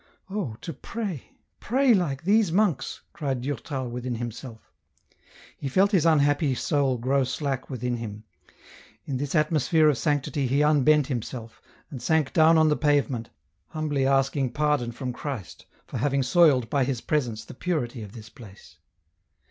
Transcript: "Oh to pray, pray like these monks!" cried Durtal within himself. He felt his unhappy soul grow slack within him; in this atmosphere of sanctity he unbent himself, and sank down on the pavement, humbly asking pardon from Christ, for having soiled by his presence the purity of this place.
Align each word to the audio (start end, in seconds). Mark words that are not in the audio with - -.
"Oh 0.31 0.55
to 0.61 0.73
pray, 0.73 1.33
pray 1.59 1.93
like 1.93 2.23
these 2.23 2.51
monks!" 2.51 3.01
cried 3.13 3.41
Durtal 3.41 3.87
within 3.87 4.15
himself. 4.15 4.71
He 5.55 5.69
felt 5.69 5.91
his 5.91 6.07
unhappy 6.07 6.55
soul 6.55 6.97
grow 6.97 7.23
slack 7.23 7.69
within 7.69 7.97
him; 7.97 8.23
in 9.05 9.17
this 9.17 9.35
atmosphere 9.35 9.89
of 9.89 9.99
sanctity 9.99 10.47
he 10.47 10.63
unbent 10.63 11.05
himself, 11.05 11.61
and 11.91 12.01
sank 12.01 12.33
down 12.33 12.57
on 12.57 12.69
the 12.69 12.75
pavement, 12.77 13.29
humbly 13.67 14.07
asking 14.07 14.53
pardon 14.53 14.91
from 14.91 15.13
Christ, 15.13 15.67
for 15.85 15.99
having 15.99 16.23
soiled 16.23 16.67
by 16.67 16.83
his 16.83 17.01
presence 17.01 17.45
the 17.45 17.53
purity 17.53 18.01
of 18.01 18.13
this 18.13 18.29
place. 18.29 18.77